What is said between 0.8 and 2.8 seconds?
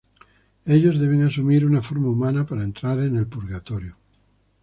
deben asumir una forma humana para